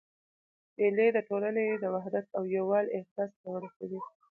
مېلې 0.77 1.07
د 1.13 1.17
ټولني 1.27 1.67
د 1.77 1.83
وحدت 1.95 2.25
او 2.37 2.43
یووالي 2.55 2.89
احساس 2.99 3.29
پیاوړی 3.39 3.69
کوي. 3.77 3.99